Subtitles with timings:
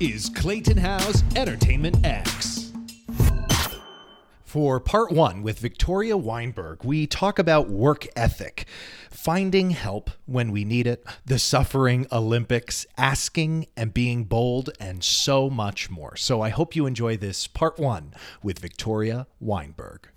[0.00, 2.70] is Clayton Howe's Entertainment X.
[4.44, 8.66] For part one with Victoria Weinberg, we talk about work ethic,
[9.10, 15.50] finding help when we need it, the suffering Olympics, asking and being bold, and so
[15.50, 16.14] much more.
[16.14, 20.08] So I hope you enjoy this part one with Victoria Weinberg.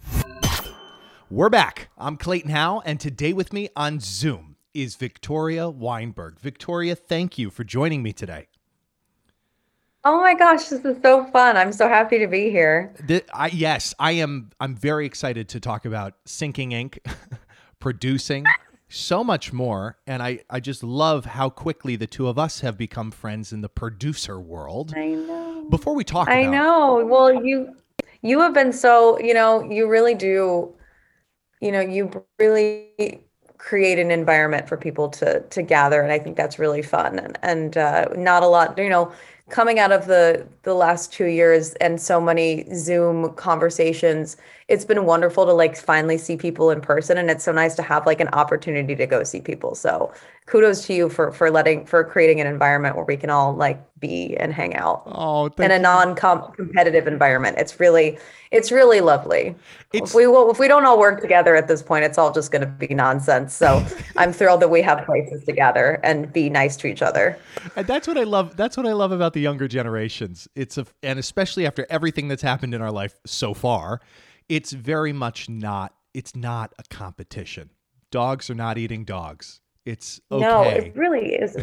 [1.31, 1.89] We're back.
[1.97, 6.39] I'm Clayton Howe, and today with me on Zoom is Victoria Weinberg.
[6.39, 8.47] Victoria, thank you for joining me today.
[10.03, 11.57] Oh my gosh, this is so fun.
[11.57, 12.91] I'm so happy to be here.
[13.03, 14.49] The, I, yes, I am.
[14.59, 16.99] I'm very excited to talk about Sinking Ink,
[17.79, 18.45] producing,
[18.89, 19.97] so much more.
[20.07, 23.61] And I, I just love how quickly the two of us have become friends in
[23.61, 24.93] the producer world.
[24.95, 25.67] I know.
[25.69, 27.05] Before we talk I about know.
[27.05, 27.75] Well, you
[28.23, 30.73] you have been so, you know, you really do,
[31.59, 33.23] you know, you really
[33.59, 37.37] create an environment for people to to gather and I think that's really fun and
[37.43, 39.11] and uh, not a lot, you know,
[39.49, 44.37] coming out of the the last two years and so many zoom conversations
[44.71, 47.81] it's been wonderful to like finally see people in person and it's so nice to
[47.81, 49.75] have like an opportunity to go see people.
[49.75, 50.13] So
[50.45, 53.81] kudos to you for for letting for creating an environment where we can all like
[53.99, 57.57] be and hang out oh, in a non-competitive environment.
[57.57, 58.17] It's really
[58.51, 59.55] it's really lovely.
[59.91, 62.31] It's- if we will if we don't all work together at this point it's all
[62.31, 63.53] just going to be nonsense.
[63.53, 67.37] So i'm thrilled that we have places to gather and be nice to each other.
[67.75, 68.55] And that's what I love.
[68.55, 70.47] That's what I love about the younger generations.
[70.55, 74.01] It's a, and especially after everything that's happened in our life so far,
[74.49, 75.93] it's very much not.
[76.13, 77.69] It's not a competition.
[78.11, 79.61] Dogs are not eating dogs.
[79.85, 80.41] It's okay.
[80.41, 81.55] No, it really is.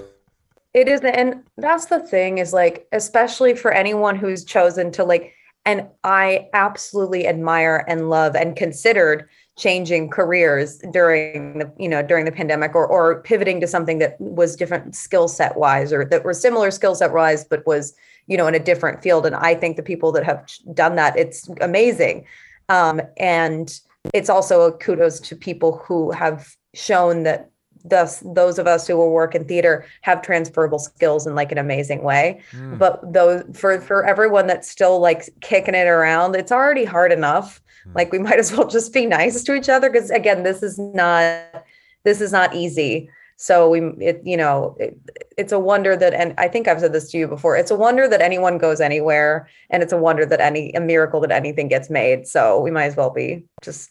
[0.74, 5.34] It is, and that's the thing is like, especially for anyone who's chosen to like,
[5.64, 12.24] and I absolutely admire and love and considered changing careers during the, you know, during
[12.24, 16.24] the pandemic or or pivoting to something that was different skill set wise or that
[16.24, 17.94] were similar skill set wise, but was,
[18.28, 19.26] you know, in a different field.
[19.26, 22.24] And I think the people that have done that, it's amazing.
[22.68, 23.78] Um, and
[24.14, 27.50] it's also a kudos to people who have shown that
[27.88, 31.58] thus those of us who will work in theater have transferable skills in like an
[31.58, 32.78] amazing way Mm.
[32.78, 37.60] but those for for everyone that's still like kicking it around it's already hard enough
[37.86, 37.94] Mm.
[37.94, 40.78] like we might as well just be nice to each other because again this is
[40.78, 41.64] not
[42.04, 43.08] this is not easy
[43.40, 44.98] so we it you know it,
[45.36, 47.76] it's a wonder that and i think i've said this to you before it's a
[47.76, 51.68] wonder that anyone goes anywhere and it's a wonder that any a miracle that anything
[51.68, 53.90] gets made so we might as well be just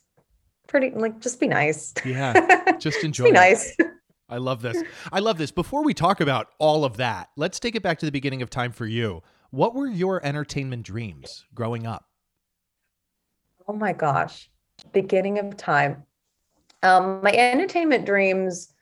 [0.67, 2.33] pretty like just be nice Yeah,
[2.79, 3.25] just just enjoy.
[3.25, 3.33] be it.
[3.33, 3.77] nice
[4.29, 4.83] I love this.
[5.13, 5.51] I love this.
[5.51, 8.49] Before we talk about all of that, let's take it back to the beginning of
[8.49, 9.23] time for you.
[9.51, 12.03] What were your entertainment dreams growing up?
[13.67, 14.49] Oh my gosh.
[14.91, 16.03] Beginning of time.
[16.83, 18.73] Um, my entertainment dreams.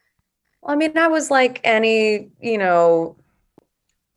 [0.66, 3.16] I mean, I was like any, you know,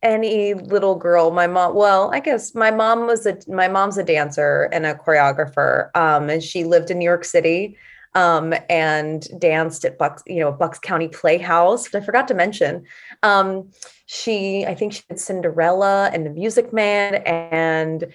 [0.03, 1.31] any little girl.
[1.31, 4.95] My mom, well, I guess my mom was a my mom's a dancer and a
[4.95, 5.95] choreographer.
[5.97, 7.77] Um, and she lived in New York City
[8.15, 11.95] um and danced at Bucks, you know, Bucks County Playhouse.
[11.95, 12.85] I forgot to mention.
[13.23, 13.71] Um,
[14.07, 17.17] she, I think she did Cinderella and the Music Man.
[17.27, 18.13] And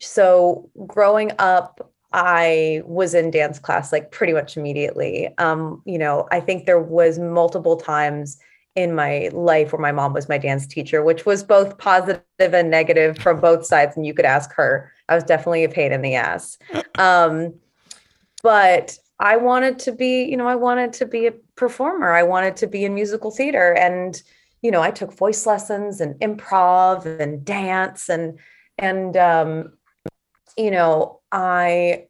[0.00, 5.28] so growing up, I was in dance class like pretty much immediately.
[5.38, 8.38] Um, you know, I think there was multiple times
[8.76, 12.70] in my life where my mom was my dance teacher, which was both positive and
[12.70, 13.96] negative from both sides.
[13.96, 14.92] And you could ask her.
[15.08, 16.58] I was definitely a pain in the ass.
[16.98, 17.54] Um,
[18.42, 22.12] but I wanted to be, you know, I wanted to be a performer.
[22.12, 23.74] I wanted to be in musical theater.
[23.74, 24.22] And,
[24.62, 28.38] you know, I took voice lessons and improv and dance and
[28.78, 29.72] and um,
[30.56, 32.06] you know, I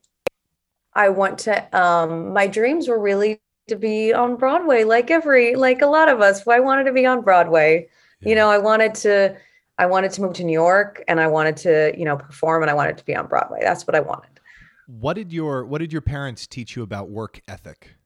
[0.94, 5.82] I want to um my dreams were really to be on Broadway like every like
[5.82, 6.46] a lot of us.
[6.46, 7.88] I wanted to be on Broadway.
[8.20, 8.28] Yeah.
[8.28, 9.36] You know, I wanted to
[9.78, 12.70] I wanted to move to New York and I wanted to, you know, perform and
[12.70, 13.60] I wanted to be on Broadway.
[13.62, 14.40] That's what I wanted.
[14.86, 17.96] What did your What did your parents teach you about work ethic?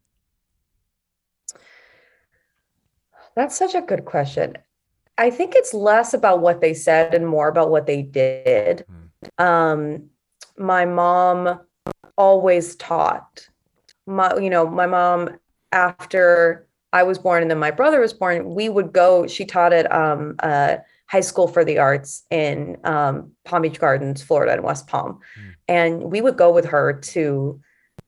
[3.37, 4.56] That's such a good question.
[5.19, 8.86] I think it's less about what they said and more about what they did.
[9.39, 10.09] Um,
[10.57, 11.60] my mom
[12.16, 13.47] always taught.
[14.07, 15.39] My, you know, my mom
[15.72, 19.27] after I was born and then my brother was born, we would go.
[19.27, 20.77] She taught at um, uh,
[21.09, 25.55] High School for the Arts in um, Palm Beach Gardens, Florida, in West Palm, Mm.
[25.69, 27.61] and we would go with her to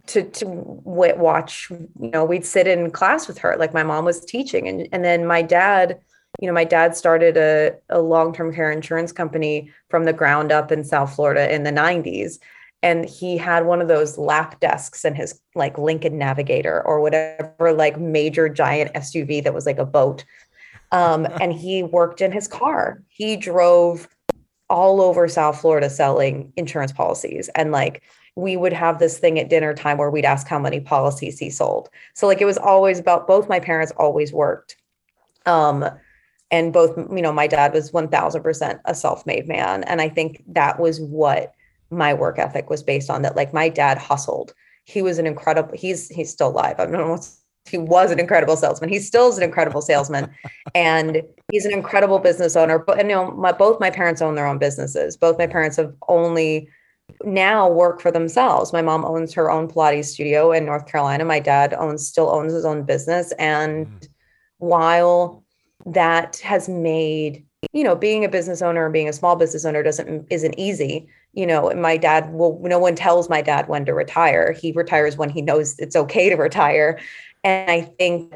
[0.09, 0.45] to to
[0.85, 1.71] w- watch.
[1.71, 5.05] You know, we'd sit in class with her, like my mom was teaching, and and
[5.05, 6.01] then my dad.
[6.41, 10.73] You know, my dad started a, a long-term care insurance company from the ground up
[10.73, 12.39] in South Florida in the 90s
[12.83, 17.73] and he had one of those lap desks in his like Lincoln Navigator or whatever
[17.73, 20.25] like major giant SUV that was like a boat.
[20.91, 23.03] Um, and he worked in his car.
[23.09, 24.09] He drove
[24.69, 27.49] all over South Florida selling insurance policies.
[27.55, 28.03] And like
[28.35, 31.51] we would have this thing at dinner time where we'd ask how many policies he
[31.51, 31.89] sold.
[32.15, 34.77] So like it was always about both my parents always worked.
[35.47, 35.85] Um
[36.51, 40.79] and both you know my dad was 1000% a self-made man and I think that
[40.79, 41.55] was what
[41.93, 44.55] my work ethic was based on that like my dad hustled.
[44.85, 46.77] He was an incredible he's he's still alive.
[46.79, 47.19] I don't know
[47.69, 48.91] he was an incredible salesman.
[48.91, 50.31] He still is an incredible salesman,
[50.75, 52.79] and he's an incredible business owner.
[52.79, 55.17] But you know, my both my parents own their own businesses.
[55.17, 56.69] Both my parents have only
[57.25, 58.73] now work for themselves.
[58.73, 61.25] My mom owns her own Pilates studio in North Carolina.
[61.25, 64.09] My dad owns still owns his own business, and mm.
[64.59, 65.45] while
[65.87, 69.83] that has made you know being a business owner and being a small business owner
[69.83, 73.95] doesn't isn't easy you know my dad will no one tells my dad when to
[73.95, 76.99] retire he retires when he knows it's okay to retire
[77.45, 78.35] and I think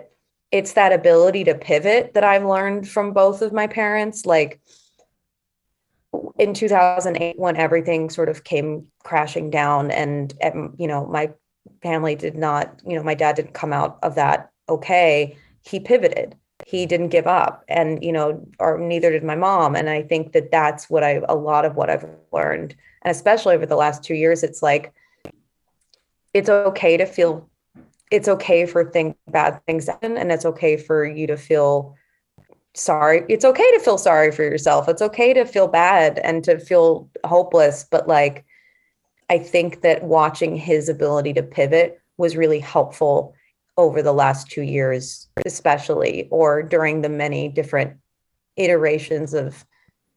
[0.53, 4.27] it's that ability to pivot that I've learned from both of my parents.
[4.27, 4.61] Like
[6.39, 11.33] in 2008, when everything sort of came crashing down, and, and you know, my
[11.83, 15.37] family did not, you know, my dad didn't come out of that okay.
[15.63, 16.37] He pivoted.
[16.65, 19.75] He didn't give up, and you know, or neither did my mom.
[19.77, 23.55] And I think that that's what I, a lot of what I've learned, and especially
[23.55, 24.93] over the last two years, it's like
[26.33, 27.49] it's okay to feel
[28.11, 31.97] it's okay for think bad things happen and it's okay for you to feel
[32.75, 33.25] sorry.
[33.29, 34.89] It's okay to feel sorry for yourself.
[34.89, 37.85] It's okay to feel bad and to feel hopeless.
[37.91, 38.45] But like
[39.29, 43.35] i think that watching his ability to pivot was really helpful
[43.77, 47.97] over the last 2 years especially or during the many different
[48.57, 49.65] iterations of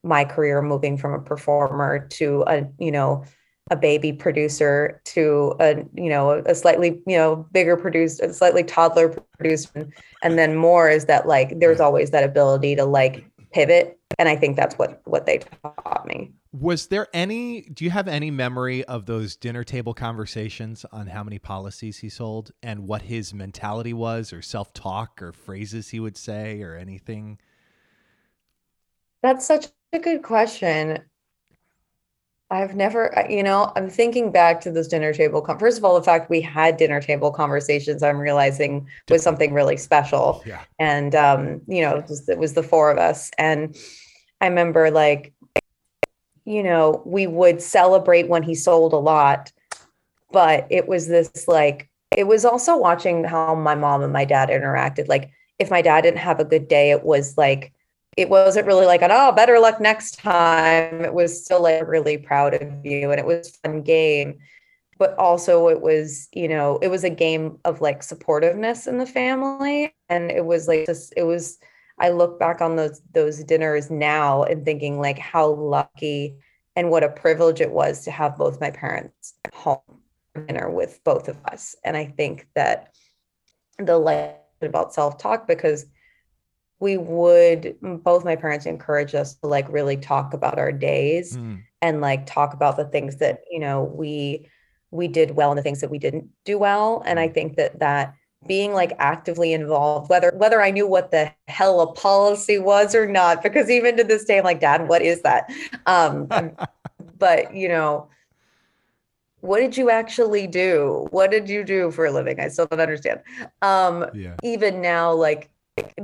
[0.03, 3.23] my career moving from a performer to a you know
[3.71, 8.63] a baby producer to a you know a slightly you know bigger producer a slightly
[8.63, 9.89] toddler producer.
[10.23, 13.99] And then more is that like there's always that ability to like pivot.
[14.17, 18.07] And i think that's what what they taught me was there any do you have
[18.07, 23.03] any memory of those dinner table conversations on how many policies he sold and what
[23.03, 27.37] his mentality was or self-talk or phrases he would say or anything
[29.21, 30.99] that's such a good question
[32.51, 35.39] I've never, you know, I'm thinking back to this dinner table.
[35.39, 39.53] Com- First of all, the fact we had dinner table conversations, I'm realizing was something
[39.53, 40.41] really special.
[40.47, 40.63] Yeah.
[40.79, 43.29] And, um, you know, it was, it was the four of us.
[43.37, 43.77] And
[44.41, 45.31] I remember like,
[46.49, 49.51] you know, we would celebrate when he sold a lot,
[50.31, 51.87] but it was this like,
[52.17, 55.07] it was also watching how my mom and my dad interacted.
[55.07, 55.29] Like,
[55.59, 57.71] if my dad didn't have a good day, it was like,
[58.17, 62.17] it wasn't really like an oh better luck next time it was still like really
[62.17, 64.37] proud of you and it was fun game
[64.97, 69.05] but also it was you know it was a game of like supportiveness in the
[69.05, 71.59] family and it was like just it was
[71.99, 76.35] i look back on those those dinners now and thinking like how lucky
[76.75, 79.79] and what a privilege it was to have both my parents at home
[80.47, 82.93] dinner with both of us and i think that
[83.77, 85.85] the like about self-talk because
[86.79, 91.61] we would both my parents encourage us to like really talk about our days mm.
[91.81, 94.47] and like talk about the things that you know we
[94.91, 97.33] we did well and the things that we didn't do well and i mm.
[97.33, 98.13] think that that
[98.47, 103.05] being like actively involved whether whether i knew what the hell a policy was or
[103.05, 105.49] not because even to this day i'm like dad what is that
[105.85, 106.27] um
[107.17, 108.07] but you know
[109.41, 112.79] what did you actually do what did you do for a living i still don't
[112.79, 113.21] understand
[113.61, 114.35] um yeah.
[114.43, 115.49] even now like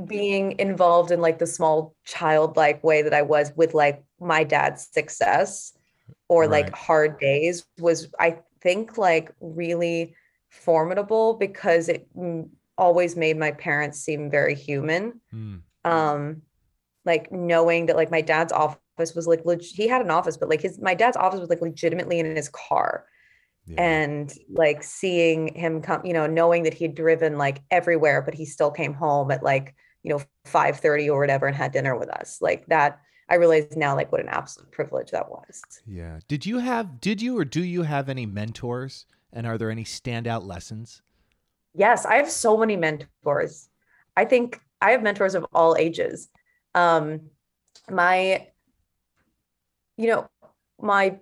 [0.06, 4.88] being involved in like the small childlike way that I was with like my dad's
[4.92, 5.72] success
[6.28, 6.50] or right.
[6.50, 10.14] like hard days was I think like really
[10.56, 12.08] formidable because it
[12.78, 15.20] always made my parents seem very human.
[15.32, 15.60] Mm.
[15.84, 16.42] Um
[17.06, 20.48] like knowing that like my dad's office was like leg- he had an office but
[20.48, 23.06] like his my dad's office was like legitimately in his car
[23.66, 23.82] yeah.
[23.82, 28.44] and like seeing him come you know knowing that he'd driven like everywhere but he
[28.44, 32.10] still came home at like you know 5 30 or whatever and had dinner with
[32.10, 36.44] us like that i realize now like what an absolute privilege that was yeah did
[36.44, 40.44] you have did you or do you have any mentors and are there any standout
[40.44, 41.02] lessons?
[41.74, 43.68] Yes i have so many mentors.
[44.16, 46.28] I think i have mentors of all ages.
[46.74, 47.20] Um
[47.90, 48.48] my
[49.96, 50.28] you know
[50.80, 51.18] my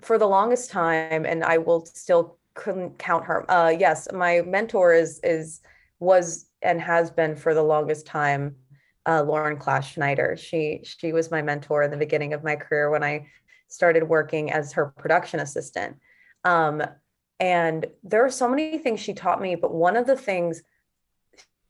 [0.00, 4.94] for the longest time and i will still couldn't count her uh yes my mentor
[4.94, 5.60] is is
[6.00, 8.56] was and has been for the longest time
[9.06, 12.90] uh, lauren class schneider she she was my mentor in the beginning of my career
[12.90, 13.24] when i
[13.68, 15.96] started working as her production assistant.
[16.44, 16.82] Um,
[17.40, 20.62] and there are so many things she taught me but one of the things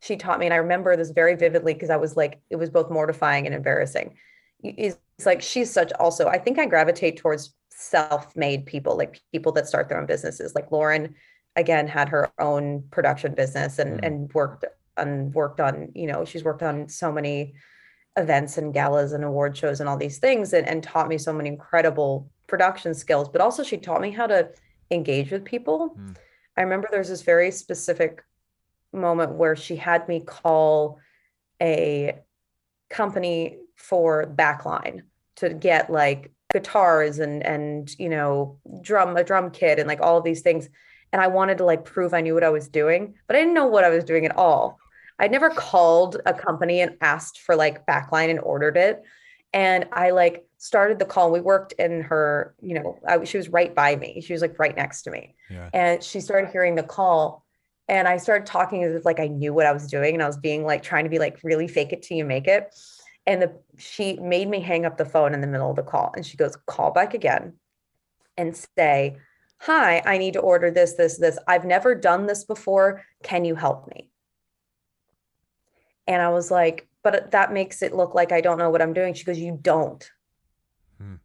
[0.00, 2.70] she taught me and i remember this very vividly because i was like it was
[2.70, 4.14] both mortifying and embarrassing
[4.62, 9.66] is like she's such also I think I gravitate towards self-made people, like people that
[9.66, 10.54] start their own businesses.
[10.54, 11.14] Like Lauren
[11.56, 14.06] again had her own production business and Mm.
[14.06, 14.64] and worked
[14.96, 17.54] on worked on, you know, she's worked on so many
[18.16, 21.32] events and galas and award shows and all these things and, and taught me so
[21.32, 24.48] many incredible production skills, but also she taught me how to
[24.90, 25.96] engage with people.
[25.98, 26.16] Mm.
[26.56, 28.22] I remember there's this very specific
[28.92, 30.98] moment where she had me call
[31.60, 32.18] a
[32.88, 35.02] company for backline
[35.36, 40.16] to get like guitars and and you know drum a drum kit and like all
[40.16, 40.68] of these things
[41.12, 43.54] and I wanted to like prove I knew what I was doing but I didn't
[43.54, 44.78] know what I was doing at all.
[45.18, 49.02] I'd never called a company and asked for like backline and ordered it
[49.52, 53.48] and I like started the call we worked in her you know I, she was
[53.48, 54.20] right by me.
[54.20, 55.34] She was like right next to me.
[55.50, 55.70] Yeah.
[55.72, 57.44] and she started hearing the call
[57.88, 60.26] and i started talking as if like i knew what i was doing and i
[60.26, 62.74] was being like trying to be like really fake it till you make it.
[63.28, 66.12] And the she made me hang up the phone in the middle of the call
[66.16, 67.54] and she goes call back again
[68.36, 69.16] and say
[69.58, 71.38] hi i need to order this this this.
[71.46, 73.04] I've never done this before.
[73.22, 74.10] Can you help me
[76.06, 78.92] and i was like but that makes it look like i don't know what i'm
[78.92, 79.14] doing.
[79.14, 80.02] She goes you don't.
[80.98, 81.18] Hmm.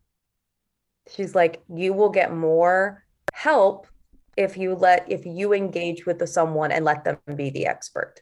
[1.10, 3.88] she's like you will get more help
[4.38, 8.22] if you let if you engage with the someone and let them be the expert.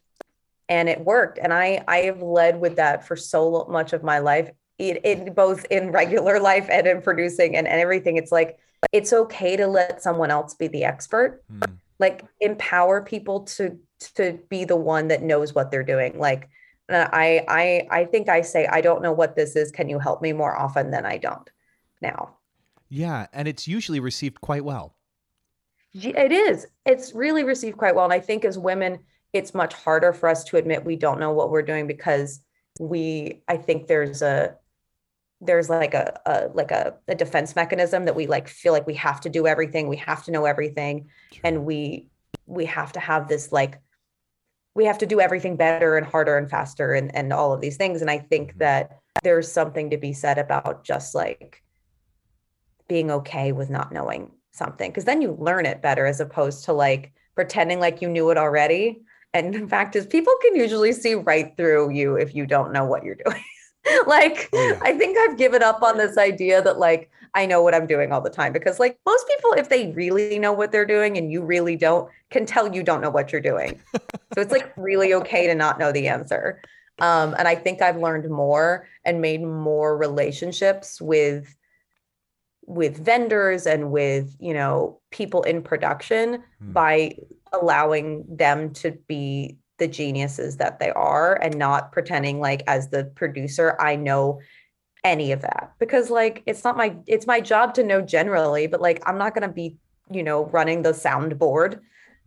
[0.69, 1.37] And it worked.
[1.37, 5.35] And i i have led with that for so much of my life it, it
[5.35, 8.15] both in regular life and in producing and, and everything.
[8.15, 8.57] It's like
[8.93, 11.43] it's okay to let someone else be the expert.
[11.51, 11.77] Mm.
[11.99, 13.77] like empower people to
[14.15, 16.17] to be the one that knows what they're doing.
[16.17, 16.47] Like
[16.89, 19.99] uh, i i i think i say i don't know what this is can you
[19.99, 21.49] help me more often than i don't
[22.01, 22.35] now
[22.89, 24.95] Yeah, and it's usually received quite well.
[25.93, 26.65] It is.
[26.85, 28.05] It's really received quite well.
[28.05, 28.99] And I think as women,
[29.31, 32.41] it's much harder for us to admit we don't know what we're doing because
[32.79, 34.55] we, I think there's a,
[35.39, 38.95] there's like a, a like a, a defense mechanism that we like feel like we
[38.95, 39.87] have to do everything.
[39.87, 41.09] We have to know everything.
[41.43, 42.07] And we,
[42.47, 43.79] we have to have this like,
[44.75, 47.77] we have to do everything better and harder and faster and, and all of these
[47.77, 48.01] things.
[48.01, 48.59] And I think Mhm.
[48.59, 51.63] that there's something to be said about just like
[52.87, 56.73] being okay with not knowing something because then you learn it better as opposed to
[56.73, 58.99] like pretending like you knew it already
[59.33, 62.83] and in fact is people can usually see right through you if you don't know
[62.85, 63.43] what you're doing
[64.07, 64.79] like Oh, yeah.
[64.83, 68.11] i think i've given up on this idea that like i know what i'm doing
[68.11, 71.31] all the time because like most people if they really know what they're doing and
[71.31, 75.13] you really don't can tell you don't know what you're doing so it's like really
[75.13, 76.61] okay to not know the answer
[76.99, 81.55] um, and i think i've learned more and made more relationships with
[82.65, 86.73] with vendors and with you know people in production Hmm.
[86.73, 87.15] by
[87.53, 93.05] allowing them to be the geniuses that they are and not pretending like as the
[93.15, 94.39] producer i know
[95.03, 98.81] any of that because like it's not my it's my job to know generally but
[98.81, 99.77] like i'm not going to be
[100.11, 101.79] you know running the soundboard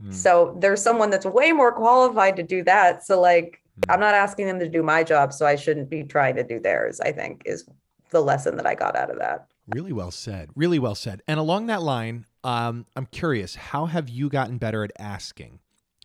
[0.03, 0.13] Mm.
[0.13, 3.95] so there's someone that's way more qualified to do that so like Mm.
[3.95, 6.59] i'm not asking them to do my job so i shouldn't be trying to do
[6.59, 7.65] theirs i think is
[8.11, 10.51] the lesson that i got out of that Really well said.
[10.57, 11.23] Really well said.
[11.29, 15.61] And along that line, um, I'm curious, how have you gotten better at asking?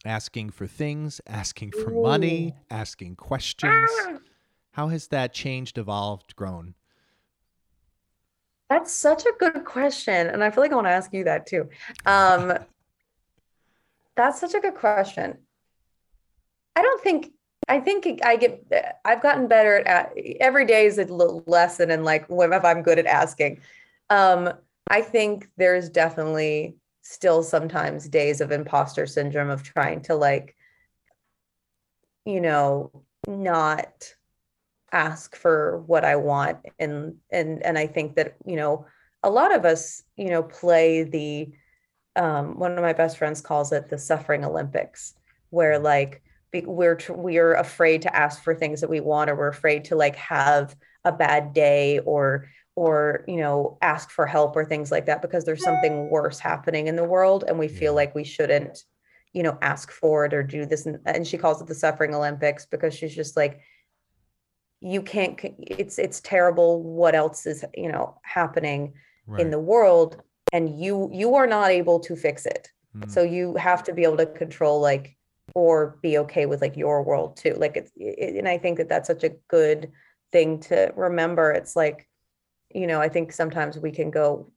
[0.05, 3.89] Asking for things, asking for money, asking questions.
[4.71, 6.75] How has that changed, evolved, grown?
[8.69, 10.27] That's such a good question.
[10.27, 11.69] And I feel like I want to ask you that too.
[12.05, 12.53] Um,
[14.15, 15.37] that's such a good question.
[16.75, 17.31] I don't think,
[17.67, 18.65] I think I get,
[19.03, 22.99] I've gotten better at every day is a little lesson in like if I'm good
[22.99, 23.61] at asking.
[24.09, 24.53] Um,
[24.89, 26.75] I think there's definitely
[27.09, 30.55] still sometimes days of imposter syndrome of trying to like,
[32.25, 32.91] you know,
[33.27, 34.13] not
[34.91, 36.59] ask for what I want.
[36.79, 38.85] And and and I think that you know
[39.23, 41.49] a lot of us you know play the
[42.15, 45.13] um one of my best friends calls it the suffering Olympics
[45.49, 46.21] where like
[46.65, 50.15] we're we're afraid to ask for things that we want or we're afraid to like
[50.17, 52.47] have a bad day or
[52.77, 56.87] or you know ask for help or things like that because there's something worse happening
[56.87, 58.83] in the world and we feel like we shouldn't
[59.33, 62.13] you know ask for it or do this and, and she calls it the suffering
[62.13, 63.59] olympics because she's just like
[64.79, 66.83] you can't it's it's terrible.
[66.83, 68.93] What else is you know happening
[69.29, 69.41] Right.
[69.41, 70.21] in the world
[70.53, 72.69] and you you are not able to fix it.
[72.95, 73.09] Mm.
[73.11, 75.17] so you have to be able to control like
[75.53, 77.55] or be okay with like your world too.
[77.57, 79.91] Like it's it, and i think that that's such a good
[80.31, 81.51] thing to remember.
[81.51, 82.07] It's like
[82.77, 84.51] you know i think sometimes we can go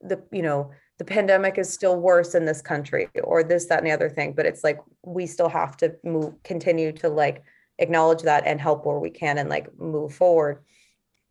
[0.00, 3.86] the you know the pandemic is still worse in this country or this that and
[3.86, 7.42] the other thing but it's like we still have to move continue to like
[7.78, 10.62] acknowledge that and help where we can and like move forward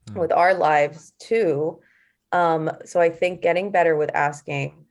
[0.10, 0.20] mm.
[0.20, 1.80] with our lives too.
[2.32, 4.86] Um, so I think getting better with asking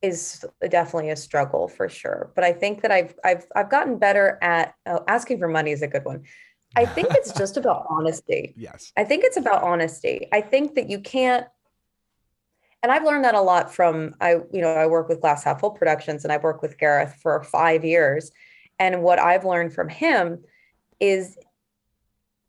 [0.00, 2.30] is definitely a struggle for sure.
[2.34, 5.82] But I think that I've I've I've gotten better at oh, asking for money is
[5.82, 6.22] a good one.
[6.76, 8.54] I think it's just about honesty.
[8.56, 8.92] Yes.
[8.96, 10.28] I think it's about honesty.
[10.32, 11.46] I think that you can't
[12.82, 15.60] and I've learned that a lot from I, you know, I work with Glass Half
[15.60, 18.30] Full Productions and I've worked with Gareth for five years.
[18.78, 20.44] And what I've learned from him
[21.00, 21.36] is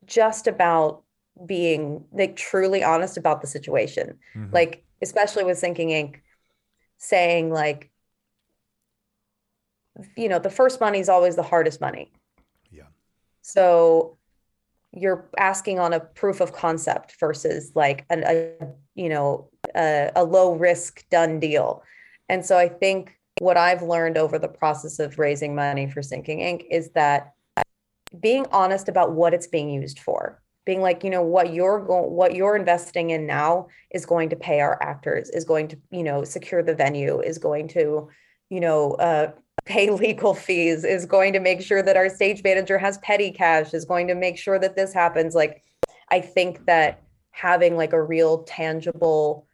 [0.05, 1.03] just about
[1.45, 4.19] being like truly honest about the situation.
[4.35, 4.53] Mm-hmm.
[4.53, 6.21] Like, especially with Sinking Ink,
[6.97, 7.89] saying like,
[10.15, 12.11] you know, the first money is always the hardest money.
[13.51, 14.17] So
[14.91, 18.53] you're asking on a proof of concept versus like an, a
[18.95, 21.83] you know a, a low risk done deal.
[22.27, 26.41] And so i think what i've learned over the process of raising money for sinking
[26.41, 27.33] ink is that
[28.19, 32.11] being honest about what it's being used for being like you know what you're going
[32.11, 36.03] what you're investing in now is going to pay our actors is going to you
[36.03, 38.09] know secure the venue is going to
[38.49, 39.31] you know uh,
[39.69, 43.73] pay legal fees, is going to make sure that our stage manager has petty cash,
[43.73, 45.35] is going to make sure that this happens.
[45.35, 45.63] Like,
[46.09, 49.45] I think that having like a real tangible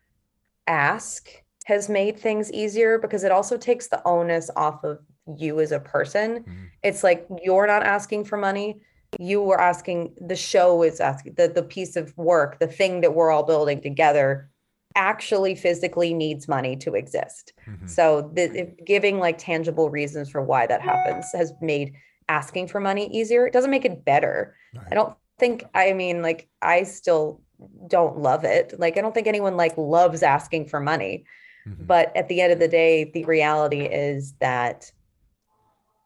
[0.67, 1.29] ask
[1.65, 4.99] has made things easier because it also takes the onus off of
[5.37, 6.39] you as a person.
[6.39, 6.63] Mm-hmm.
[6.81, 8.79] It's like you're not asking for money.
[9.19, 13.13] You were asking, the show is asking, the, the piece of work, the thing that
[13.13, 14.49] we're all building together
[14.95, 17.53] actually physically needs money to exist.
[17.67, 17.87] Mm-hmm.
[17.87, 21.93] So the, giving like tangible reasons for why that happens has made
[22.29, 23.45] asking for money easier.
[23.45, 24.55] It doesn't make it better.
[24.73, 24.87] Right.
[24.91, 27.41] I don't think I mean like I still
[27.87, 28.73] don't love it.
[28.79, 31.25] Like I don't think anyone like loves asking for money.
[31.67, 31.85] Mm-hmm.
[31.85, 34.91] But at the end of the day, the reality is that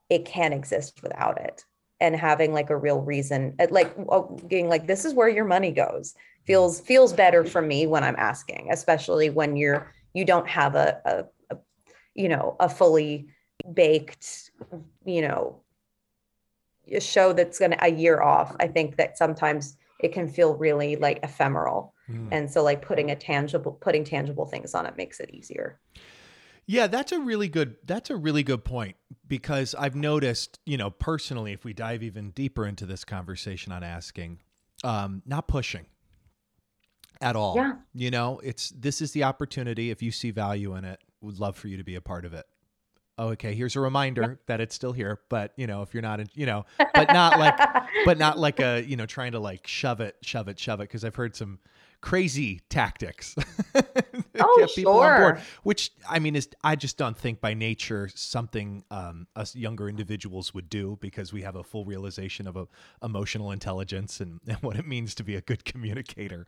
[0.09, 1.65] it can't exist without it.
[2.01, 3.93] And having like a real reason, like
[4.47, 6.15] being like, this is where your money goes
[6.49, 10.99] feels feels better for me when I'm asking, especially when you're you don't have a,
[11.05, 11.59] a, a
[12.15, 13.27] you know a fully
[13.71, 14.49] baked
[15.05, 15.61] you know
[16.91, 18.55] a show that's going to a year off.
[18.59, 21.93] I think that sometimes it can feel really like ephemeral.
[22.09, 22.29] Mm.
[22.31, 25.79] And so like putting a tangible putting tangible things on it makes it easier.
[26.71, 28.95] Yeah, that's a really good that's a really good point
[29.27, 33.83] because I've noticed, you know, personally if we dive even deeper into this conversation on
[33.83, 34.37] asking,
[34.83, 35.87] um not pushing
[37.21, 37.55] at all.
[37.55, 37.73] Yeah.
[37.95, 39.89] You know, it's this is the opportunity.
[39.89, 42.35] If you see value in it, would love for you to be a part of
[42.35, 42.45] it.
[43.17, 44.35] Oh, okay, here's a reminder yeah.
[44.45, 47.39] that it's still here, but you know, if you're not, in, you know, but not
[47.39, 47.57] like,
[48.05, 50.83] but not like a, you know, trying to like shove it, shove it, shove it,
[50.83, 51.57] because I've heard some
[52.01, 53.35] crazy tactics
[54.39, 55.39] oh, sure.
[55.63, 60.53] Which I mean is I just don't think by nature something um, us younger individuals
[60.53, 62.67] would do because we have a full realization of a,
[63.03, 66.45] emotional intelligence and, and what it means to be a good communicator.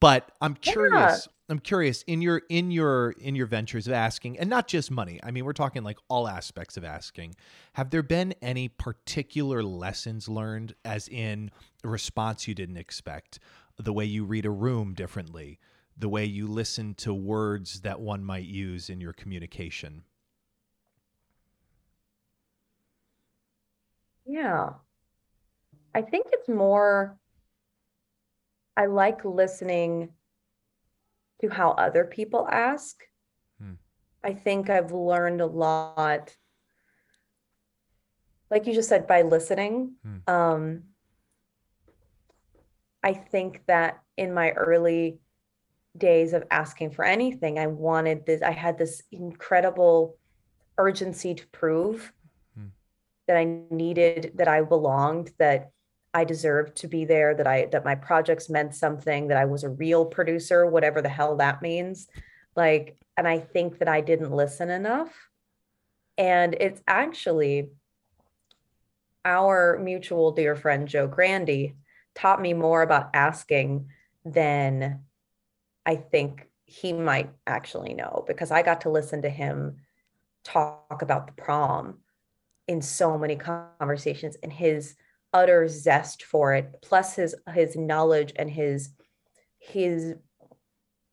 [0.00, 0.92] But I'm curious.
[1.26, 1.32] Yeah.
[1.48, 5.20] I'm curious in your in your in your ventures of asking and not just money.
[5.22, 7.34] I mean, we're talking like all aspects of asking.
[7.74, 11.50] Have there been any particular lessons learned as in
[11.84, 13.38] a response you didn't expect?
[13.84, 15.58] The way you read a room differently,
[15.96, 20.04] the way you listen to words that one might use in your communication.
[24.24, 24.70] Yeah.
[25.94, 27.18] I think it's more,
[28.76, 30.10] I like listening
[31.40, 33.02] to how other people ask.
[33.60, 33.74] Hmm.
[34.24, 36.34] I think I've learned a lot,
[38.50, 39.96] like you just said, by listening.
[40.02, 40.32] Hmm.
[40.32, 40.82] Um,
[43.02, 45.18] I think that in my early
[45.96, 50.16] days of asking for anything, I wanted this, I had this incredible
[50.78, 52.12] urgency to prove
[52.56, 52.66] hmm.
[53.26, 55.70] that I needed, that I belonged, that
[56.14, 59.64] I deserved to be there, that I that my projects meant something, that I was
[59.64, 62.06] a real producer, whatever the hell that means.
[62.54, 65.12] Like, and I think that I didn't listen enough.
[66.18, 67.70] And it's actually
[69.24, 71.76] our mutual dear friend Joe Grandy
[72.14, 73.88] taught me more about asking
[74.24, 75.00] than
[75.84, 79.76] I think he might actually know because I got to listen to him
[80.44, 81.98] talk about the prom
[82.68, 84.96] in so many conversations and his
[85.32, 88.90] utter zest for it plus his his knowledge and his
[89.58, 90.14] his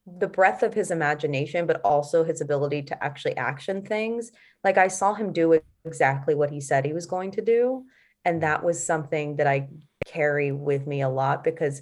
[0.06, 4.32] the breadth of his imagination but also his ability to actually action things.
[4.64, 7.84] Like i saw him do exactly what he said he was going to do
[8.26, 9.68] and that was something that i
[10.12, 11.82] carry with me a lot because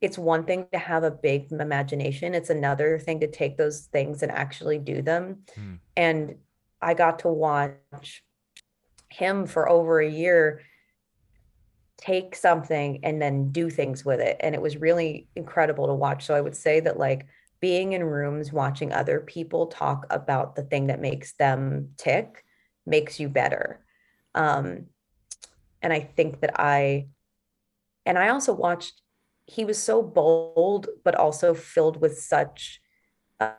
[0.00, 4.22] it's one thing to have a big imagination it's another thing to take those things
[4.22, 5.78] and actually do them mm.
[5.96, 6.36] and
[6.80, 8.22] i got to watch
[9.08, 10.62] him for over a year
[12.00, 14.36] take something and then do things with it.
[14.40, 16.24] And it was really incredible to watch.
[16.24, 17.26] So I would say that like
[17.60, 22.44] being in rooms watching other people talk about the thing that makes them tick
[22.86, 23.84] makes you better.
[24.34, 24.86] Um,
[25.82, 27.08] and I think that I,
[28.06, 29.02] and I also watched,
[29.46, 32.80] he was so bold, but also filled with such,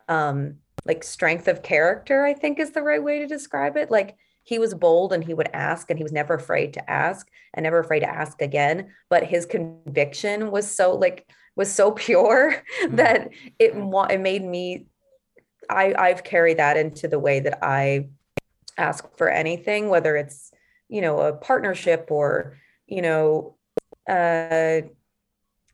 [0.08, 3.90] um, like strength of character, I think is the right way to describe it.
[3.90, 7.28] Like he was bold and he would ask and he was never afraid to ask
[7.54, 8.90] and never afraid to ask again.
[9.08, 12.52] But his conviction was so like, was so pure
[12.82, 12.96] mm-hmm.
[12.96, 14.86] that it, it made me,
[15.70, 18.08] I, I've carried that into the way that I
[18.76, 20.50] ask for anything, whether it's,
[20.88, 23.56] you know, a partnership or, you know,
[24.08, 24.82] uh,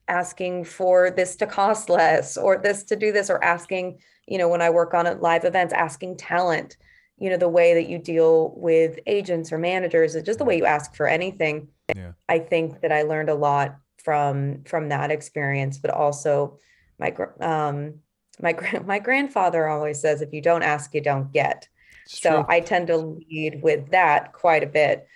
[0.06, 4.48] asking for this to cost less or this to do this or asking, you know,
[4.48, 6.76] when I work on live events, asking talent,
[7.18, 10.66] you know, the way that you deal with agents or managers, just the way you
[10.66, 11.68] ask for anything.
[11.94, 12.12] Yeah.
[12.28, 16.58] I think that I learned a lot from from that experience, but also
[16.98, 17.94] my um
[18.40, 21.68] my my grandfather always says if you don't ask you don't get
[22.08, 22.46] it's so true.
[22.48, 25.06] I tend to lead with that quite a bit.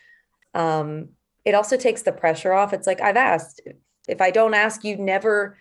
[0.55, 1.11] Um,
[1.45, 2.73] it also takes the pressure off.
[2.73, 3.61] It's like I've asked.
[4.09, 5.57] If I don't ask, you never,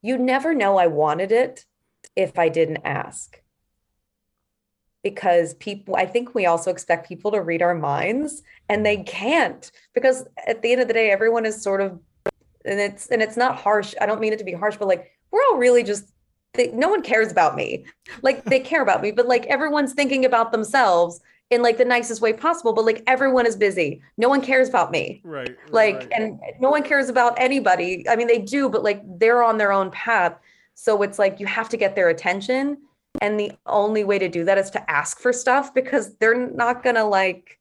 [0.00, 1.64] you never know I wanted it
[2.16, 3.40] if I didn't ask.
[5.02, 9.70] Because people, I think we also expect people to read our minds, and they can't.
[9.94, 11.98] Because at the end of the day, everyone is sort of,
[12.64, 13.94] and it's and it's not harsh.
[14.00, 16.12] I don't mean it to be harsh, but like we're all really just
[16.54, 17.84] they, no one cares about me.
[18.22, 21.20] Like they care about me, but like everyone's thinking about themselves
[21.52, 22.72] in like the nicest way possible.
[22.72, 24.02] But like everyone is busy.
[24.16, 25.20] No one cares about me.
[25.24, 25.56] Right.
[25.70, 26.12] Like, right.
[26.12, 28.08] and no one cares about anybody.
[28.08, 30.38] I mean, they do, but like they're on their own path.
[30.74, 32.78] So it's like you have to get their attention.
[33.20, 36.82] And the only way to do that is to ask for stuff because they're not
[36.82, 37.58] gonna like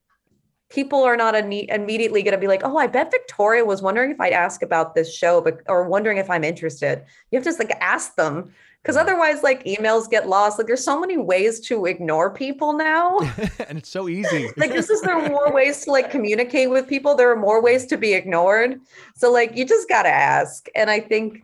[0.71, 4.21] people are not immediately going to be like, oh, I bet Victoria was wondering if
[4.21, 7.03] I'd ask about this show, but or wondering if I'm interested.
[7.29, 10.57] You have to just like ask them because otherwise like emails get lost.
[10.57, 13.19] Like there's so many ways to ignore people now.
[13.67, 14.49] And it's so easy.
[14.57, 17.15] Like this is there are more ways to like communicate with people.
[17.15, 18.81] There are more ways to be ignored.
[19.15, 20.67] So like you just got to ask.
[20.75, 21.43] And i think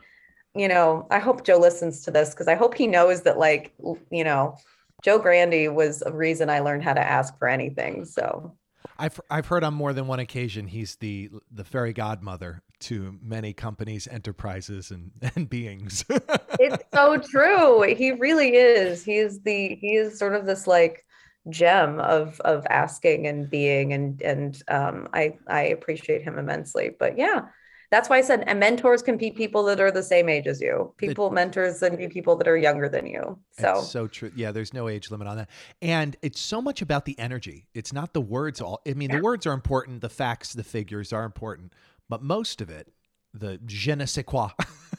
[0.56, 3.74] you know i hope joe listens to this because i hope he knows that like
[4.10, 4.58] you know
[5.04, 8.54] joe grandy was a reason i learned how to ask for anything so.
[9.00, 13.54] I've I've heard on more than one occasion he's the the fairy godmother to many
[13.54, 16.06] companies, enterprises, and and beings.
[16.60, 17.84] it's so true.
[17.84, 19.04] He really is.
[19.04, 21.06] He's the he is sort of this like
[21.50, 26.92] gem of of asking and being and and um, I I appreciate him immensely.
[26.98, 27.42] But yeah,
[27.90, 30.60] that's why I said and mentors can be people that are the same age as
[30.60, 30.94] you.
[30.98, 33.38] People it, mentors and be people that are younger than you.
[33.60, 34.32] So so true.
[34.36, 35.50] Yeah, there's no age limit on that.
[35.82, 37.68] And it's so much about the energy.
[37.74, 39.18] It's not the words all I mean, yeah.
[39.18, 41.74] the words are important, the facts, the figures are important,
[42.10, 42.92] but most of it,
[43.38, 44.50] the je ne sais quoi,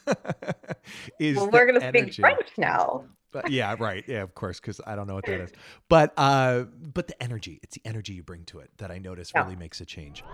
[1.19, 3.05] is well, we're going to speak French now.
[3.31, 4.05] But yeah, right.
[4.07, 5.53] Yeah, of course, because I don't know what that is.
[5.89, 9.33] But uh, but the energy, it's the energy you bring to it that I notice
[9.35, 9.43] yeah.
[9.43, 10.25] really makes a change.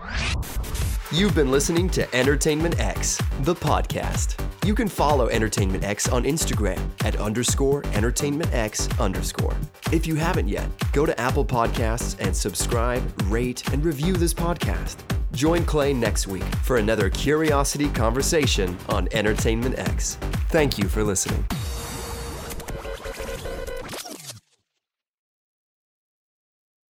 [1.11, 4.41] You've been listening to Entertainment X, the podcast.
[4.65, 9.55] You can follow Entertainment X on Instagram at underscore Entertainment X underscore.
[9.91, 14.97] If you haven't yet, go to Apple Podcasts and subscribe, rate, and review this podcast.
[15.35, 20.15] Join Clay next week for another curiosity conversation on Entertainment X.
[20.49, 21.43] Thank you for listening.